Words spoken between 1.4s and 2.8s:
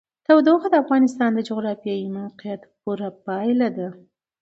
جغرافیایي موقیعت